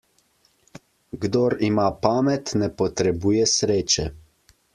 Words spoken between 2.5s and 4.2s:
ne potrebuje sreče.